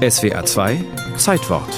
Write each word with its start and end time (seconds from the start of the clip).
SWA 0.00 0.46
2 0.46 0.82
Zeitwort 1.18 1.68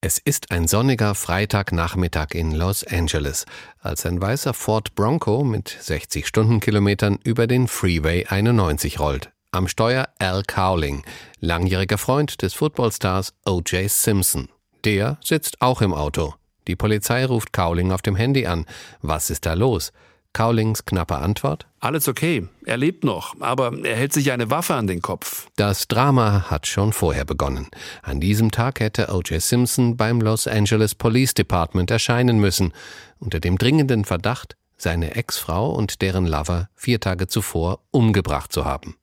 Es 0.00 0.18
ist 0.18 0.50
ein 0.50 0.66
sonniger 0.66 1.14
Freitagnachmittag 1.14 2.34
in 2.34 2.50
Los 2.50 2.82
Angeles, 2.82 3.46
als 3.78 4.04
ein 4.04 4.20
weißer 4.20 4.52
Ford 4.52 4.96
Bronco 4.96 5.44
mit 5.44 5.68
60 5.68 6.26
Stundenkilometern 6.26 7.20
über 7.22 7.46
den 7.46 7.68
Freeway 7.68 8.26
91 8.26 8.98
rollt. 8.98 9.30
Am 9.52 9.68
Steuer 9.68 10.08
Al 10.18 10.42
Cowling, 10.42 11.04
langjähriger 11.38 11.98
Freund 11.98 12.42
des 12.42 12.54
Footballstars 12.54 13.32
O.J. 13.44 13.88
Simpson. 13.88 14.48
Der 14.84 15.18
sitzt 15.22 15.62
auch 15.62 15.82
im 15.82 15.94
Auto. 15.94 16.34
Die 16.66 16.74
Polizei 16.74 17.24
ruft 17.26 17.52
Cowling 17.52 17.92
auf 17.92 18.02
dem 18.02 18.16
Handy 18.16 18.46
an. 18.46 18.66
Was 19.02 19.30
ist 19.30 19.46
da 19.46 19.54
los? 19.54 19.92
Cowlings 20.36 20.84
knappe 20.84 21.16
Antwort? 21.16 21.66
Alles 21.80 22.08
okay. 22.08 22.46
Er 22.66 22.76
lebt 22.76 23.04
noch, 23.04 23.40
aber 23.40 23.72
er 23.82 23.96
hält 23.96 24.12
sich 24.12 24.32
eine 24.32 24.50
Waffe 24.50 24.74
an 24.74 24.86
den 24.86 25.00
Kopf. 25.00 25.46
Das 25.56 25.88
Drama 25.88 26.50
hat 26.50 26.66
schon 26.66 26.92
vorher 26.92 27.24
begonnen. 27.24 27.68
An 28.02 28.20
diesem 28.20 28.50
Tag 28.50 28.80
hätte 28.80 29.08
O.J. 29.14 29.40
Simpson 29.40 29.96
beim 29.96 30.20
Los 30.20 30.46
Angeles 30.46 30.94
Police 30.94 31.32
Department 31.32 31.90
erscheinen 31.90 32.38
müssen, 32.38 32.74
unter 33.18 33.40
dem 33.40 33.56
dringenden 33.56 34.04
Verdacht, 34.04 34.58
seine 34.76 35.14
Ex-Frau 35.14 35.70
und 35.70 36.02
deren 36.02 36.26
Lover 36.26 36.68
vier 36.74 37.00
Tage 37.00 37.28
zuvor 37.28 37.80
umgebracht 37.90 38.52
zu 38.52 38.66
haben. 38.66 38.96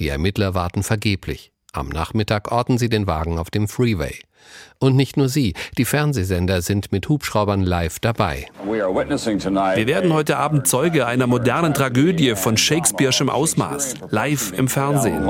Die 0.00 0.08
Ermittler 0.08 0.54
warten 0.54 0.82
vergeblich. 0.82 1.52
Am 1.74 1.88
Nachmittag 1.88 2.52
orten 2.52 2.78
sie 2.78 2.88
den 2.88 3.08
Wagen 3.08 3.36
auf 3.36 3.50
dem 3.50 3.66
Freeway. 3.66 4.20
Und 4.78 4.94
nicht 4.94 5.16
nur 5.16 5.28
sie, 5.28 5.54
die 5.76 5.84
Fernsehsender 5.84 6.62
sind 6.62 6.92
mit 6.92 7.08
Hubschraubern 7.08 7.62
live 7.62 7.98
dabei. 7.98 8.46
Wir 8.64 9.86
werden 9.86 10.12
heute 10.12 10.36
Abend 10.36 10.68
Zeuge 10.68 11.06
einer 11.06 11.26
modernen 11.26 11.74
Tragödie 11.74 12.36
von 12.36 12.56
Shakespeare'schem 12.56 13.28
Ausmaß, 13.28 13.94
live 14.10 14.52
im 14.52 14.68
Fernsehen. 14.68 15.26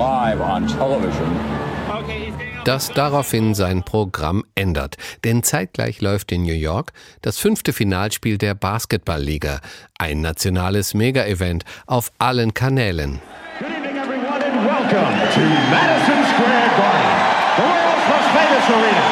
Das 2.64 2.92
daraufhin 2.92 3.54
sein 3.54 3.82
Programm 3.82 4.44
ändert, 4.54 4.96
denn 5.24 5.42
zeitgleich 5.42 6.02
läuft 6.02 6.30
in 6.30 6.42
New 6.42 6.52
York 6.52 6.92
das 7.22 7.38
fünfte 7.38 7.72
Finalspiel 7.72 8.36
der 8.36 8.54
Basketballliga, 8.54 9.60
ein 9.98 10.20
nationales 10.20 10.92
Mega-Event 10.92 11.64
auf 11.86 12.12
allen 12.18 12.52
Kanälen. 12.52 13.20
Welcome 14.64 14.88
to 14.88 15.40
Madison 15.68 16.24
Square 16.24 16.68
Garden, 16.78 17.10
the 17.56 17.64
world's 17.64 18.08
most 18.08 18.28
famous 18.32 18.70
arena. 18.70 19.04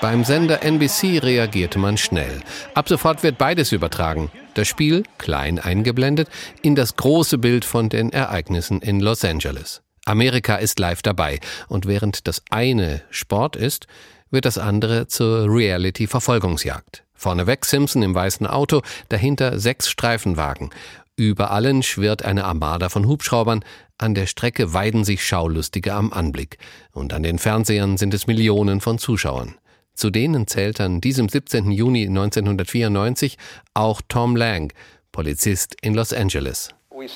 Beim 0.00 0.24
Sender 0.24 0.62
NBC 0.62 1.22
reagierte 1.22 1.78
man 1.78 1.98
schnell. 1.98 2.40
Ab 2.72 2.88
sofort 2.88 3.22
wird 3.22 3.36
beides 3.36 3.72
übertragen. 3.72 4.30
Das 4.54 4.68
Spiel, 4.68 5.02
klein 5.18 5.58
eingeblendet, 5.58 6.30
in 6.62 6.74
das 6.74 6.96
große 6.96 7.36
Bild 7.36 7.66
von 7.66 7.90
den 7.90 8.10
Ereignissen 8.10 8.80
in 8.80 9.00
Los 9.00 9.22
Angeles. 9.22 9.82
Amerika 10.06 10.56
ist 10.56 10.78
live 10.78 11.02
dabei 11.02 11.38
und 11.68 11.84
während 11.84 12.26
das 12.26 12.40
eine 12.48 13.02
Sport 13.10 13.54
ist, 13.54 13.86
wird 14.30 14.46
das 14.46 14.56
andere 14.56 15.08
zur 15.08 15.44
Reality-Verfolgungsjagd. 15.46 17.02
Vorneweg 17.12 17.66
Simpson 17.66 18.02
im 18.02 18.14
weißen 18.14 18.46
Auto, 18.46 18.80
dahinter 19.10 19.58
sechs 19.58 19.90
Streifenwagen. 19.90 20.70
Über 21.18 21.50
allen 21.50 21.82
schwirrt 21.82 22.26
eine 22.26 22.44
Armada 22.44 22.90
von 22.90 23.08
Hubschraubern, 23.08 23.64
an 23.96 24.14
der 24.14 24.26
Strecke 24.26 24.74
weiden 24.74 25.02
sich 25.02 25.26
Schaulustige 25.26 25.94
am 25.94 26.12
Anblick, 26.12 26.58
und 26.92 27.14
an 27.14 27.22
den 27.22 27.38
Fernsehern 27.38 27.96
sind 27.96 28.12
es 28.12 28.26
Millionen 28.26 28.82
von 28.82 28.98
Zuschauern. 28.98 29.54
Zu 29.94 30.10
denen 30.10 30.46
zählt 30.46 30.78
an 30.78 31.00
diesem 31.00 31.30
17. 31.30 31.70
Juni 31.70 32.06
1994 32.06 33.38
auch 33.72 34.02
Tom 34.06 34.36
Lang, 34.36 34.74
Polizist 35.10 35.74
in 35.80 35.94
Los 35.94 36.12
Angeles. 36.12 36.68
Uh, 36.90 37.00
Wir 37.00 37.08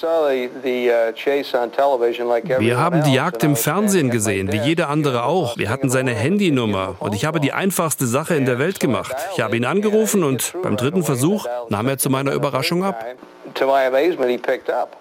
haben 2.79 3.03
die 3.03 3.15
Jagd 3.15 3.45
im 3.45 3.57
Fernsehen 3.57 4.11
gesehen, 4.11 4.51
wie 4.51 4.59
jeder 4.59 4.89
andere 4.89 5.25
auch. 5.25 5.59
Wir 5.59 5.69
hatten 5.69 5.91
seine 5.91 6.15
Handynummer 6.15 6.97
und 7.01 7.15
ich 7.15 7.27
habe 7.27 7.41
die 7.41 7.53
einfachste 7.53 8.07
Sache 8.07 8.35
in 8.35 8.47
der 8.47 8.59
Welt 8.59 8.81
gemacht. 8.81 9.15
Ich 9.35 9.43
habe 9.43 9.59
ihn 9.59 9.67
angerufen 9.67 10.25
und 10.25 10.55
beim 10.63 10.79
dritten 10.79 11.03
Versuch 11.03 11.45
nahm 11.69 11.89
er 11.89 11.99
zu 11.99 12.09
meiner 12.09 12.33
Überraschung 12.33 12.83
ab. 12.83 13.05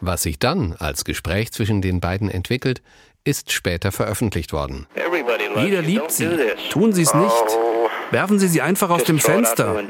Was 0.01 0.23
sich 0.23 0.39
dann 0.39 0.75
als 0.79 1.05
Gespräch 1.05 1.51
zwischen 1.51 1.81
den 1.81 1.99
beiden 1.99 2.29
entwickelt, 2.29 2.81
ist 3.23 3.51
später 3.51 3.91
veröffentlicht 3.91 4.53
worden. 4.53 4.87
Jeder 5.57 5.81
liebt 5.81 6.11
sie. 6.11 6.29
Tun 6.71 6.93
Sie 6.93 7.03
es 7.03 7.13
nicht. 7.13 7.57
Werfen 8.11 8.39
Sie 8.39 8.47
sie 8.47 8.61
einfach 8.61 8.89
aus 8.89 9.03
dem 9.03 9.19
Fenster. 9.19 9.83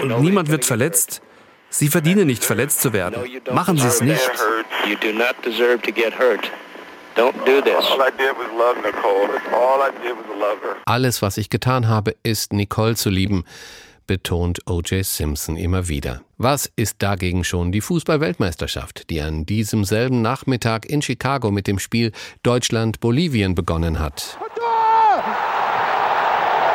Und 0.00 0.20
niemand 0.20 0.50
wird 0.50 0.64
verletzt. 0.64 1.22
Sie 1.70 1.88
verdienen 1.88 2.26
nicht 2.26 2.44
verletzt 2.44 2.82
zu 2.82 2.92
werden. 2.92 3.16
Machen 3.50 3.78
Sie 3.78 3.86
es 3.86 4.00
nicht. 4.02 4.30
Alles, 10.84 11.22
was 11.22 11.36
ich 11.36 11.50
getan 11.50 11.88
habe, 11.88 12.16
ist 12.22 12.52
Nicole 12.52 12.96
zu 12.96 13.10
lieben, 13.10 13.44
betont 14.06 14.60
O.J. 14.68 15.04
Simpson 15.04 15.56
immer 15.56 15.88
wieder. 15.88 16.22
Was 16.38 16.70
ist 16.76 16.96
dagegen 16.98 17.44
schon 17.44 17.72
die 17.72 17.80
Fußball-Weltmeisterschaft, 17.80 19.10
die 19.10 19.20
an 19.20 19.46
diesem 19.46 19.84
selben 19.84 20.22
Nachmittag 20.22 20.86
in 20.86 21.02
Chicago 21.02 21.50
mit 21.50 21.66
dem 21.66 21.78
Spiel 21.78 22.12
Deutschland-Bolivien 22.42 23.54
begonnen 23.54 23.98
hat? 23.98 24.38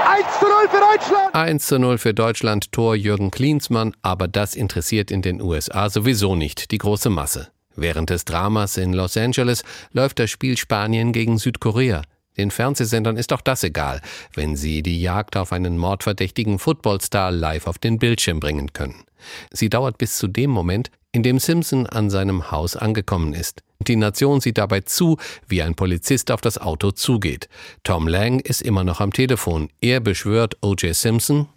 1 0.08 0.40
zu 0.40 0.46
0 0.46 0.68
für 0.70 0.80
Deutschland! 0.80 1.36
1 1.36 1.66
zu 1.66 1.80
0 1.80 1.98
für 1.98 2.14
Deutschland, 2.14 2.72
Tor 2.72 2.96
Jürgen 2.96 3.32
Klinsmann, 3.32 3.94
aber 4.02 4.28
das 4.28 4.56
interessiert 4.56 5.12
in 5.12 5.22
den 5.22 5.42
USA 5.42 5.90
sowieso 5.90 6.36
nicht 6.36 6.72
die 6.72 6.78
große 6.78 7.10
Masse. 7.10 7.50
Während 7.76 8.10
des 8.10 8.26
Dramas 8.26 8.78
in 8.78 8.94
Los 8.94 9.16
Angeles 9.18 9.64
läuft 9.92 10.18
das 10.18 10.32
Spiel 10.32 10.58
Spanien 10.58 11.12
gegen 11.12 11.38
Südkorea. 11.38 12.02
Den 12.38 12.52
Fernsehsendern 12.52 13.18
ist 13.18 13.34
auch 13.34 13.42
das 13.42 13.64
egal, 13.64 14.02
wenn 14.34 14.56
sie 14.56 14.84
die 14.84 15.02
Jagd 15.02 15.38
auf 15.38 15.52
einen 15.52 15.78
mordverdächtigen 15.78 16.60
Footballstar 16.60 17.32
live 17.32 17.68
auf 17.68 17.80
den 17.80 18.00
Bildschirm 18.00 18.40
bringen 18.40 18.74
können. 18.74 19.04
Sie 19.52 19.70
dauert 19.70 19.98
bis 19.98 20.18
zu 20.18 20.28
dem 20.28 20.52
Moment, 20.52 20.92
in 21.12 21.24
dem 21.24 21.40
Simpson 21.40 21.88
an 21.88 22.10
seinem 22.10 22.52
Haus 22.52 22.76
angekommen 22.76 23.34
ist. 23.34 23.64
Die 23.80 23.96
Nation 23.96 24.42
sieht 24.42 24.58
dabei 24.58 24.82
zu, 24.82 25.18
wie 25.48 25.62
ein 25.62 25.76
Polizist 25.76 26.32
auf 26.32 26.42
das 26.42 26.58
Auto 26.58 26.92
zugeht. 26.92 27.48
Tom 27.84 28.08
Lang 28.08 28.40
ist 28.40 28.62
immer 28.62 28.84
noch 28.84 29.00
am 29.00 29.14
Telefon. 29.14 29.70
Er 29.82 30.00
beschwört 30.00 30.58
O.J. 30.62 30.96
Simpson. 30.96 31.48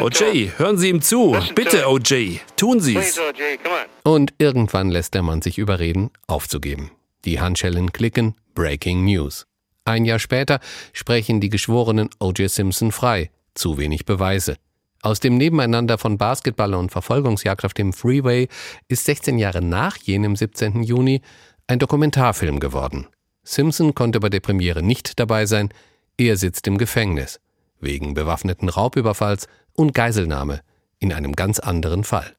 O.J., 0.00 0.58
hören 0.58 0.78
Sie 0.78 0.88
ihm 0.88 1.02
zu. 1.02 1.36
Bitte, 1.54 1.88
O.J., 1.88 2.40
tun 2.56 2.80
Sie 2.80 2.96
es. 2.96 3.20
Und 4.02 4.34
irgendwann 4.38 4.90
lässt 4.90 5.14
der 5.14 5.22
Mann 5.22 5.42
sich 5.42 5.58
überreden, 5.58 6.10
aufzugeben. 6.26 6.90
Die 7.24 7.40
Handschellen 7.40 7.92
klicken. 7.92 8.34
Breaking 8.54 9.04
News. 9.04 9.46
Ein 9.84 10.04
Jahr 10.04 10.18
später 10.18 10.60
sprechen 10.92 11.40
die 11.40 11.48
Geschworenen 11.48 12.08
O.J. 12.20 12.48
Simpson 12.50 12.92
frei. 12.92 13.30
Zu 13.54 13.78
wenig 13.78 14.04
Beweise. 14.04 14.56
Aus 15.02 15.18
dem 15.18 15.36
Nebeneinander 15.36 15.98
von 15.98 16.16
Basketball 16.16 16.74
und 16.74 16.92
Verfolgungsjagd 16.92 17.64
auf 17.64 17.74
dem 17.74 17.92
Freeway 17.92 18.48
ist 18.88 19.04
16 19.04 19.38
Jahre 19.38 19.60
nach 19.60 19.96
jenem 19.96 20.36
17. 20.36 20.84
Juni 20.84 21.20
ein 21.66 21.80
Dokumentarfilm 21.80 22.60
geworden. 22.60 23.08
Simpson 23.42 23.94
konnte 23.94 24.20
bei 24.20 24.28
der 24.28 24.40
Premiere 24.40 24.82
nicht 24.82 25.18
dabei 25.18 25.46
sein, 25.46 25.70
er 26.16 26.36
sitzt 26.36 26.68
im 26.68 26.78
Gefängnis 26.78 27.40
wegen 27.82 28.14
bewaffneten 28.14 28.68
Raubüberfalls 28.68 29.48
und 29.74 29.92
Geiselnahme 29.92 30.60
in 31.00 31.12
einem 31.12 31.32
ganz 31.32 31.58
anderen 31.58 32.04
Fall. 32.04 32.30